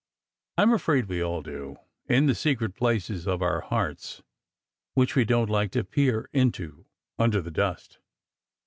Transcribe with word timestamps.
I 0.57 0.63
m 0.63 0.73
afraid 0.73 1.05
we 1.05 1.21
all 1.21 1.43
do, 1.43 1.77
in 2.09 2.25
the 2.25 2.33
secret 2.33 2.73
places 2.73 3.27
of 3.27 3.43
our 3.43 3.61
hearts 3.61 4.23
which 4.95 5.15
we 5.15 5.25
don 5.25 5.45
t 5.45 5.53
like 5.53 5.69
to 5.73 5.83
peer 5.83 6.27
into, 6.33 6.87
under 7.19 7.39
the 7.39 7.51
dust. 7.51 7.99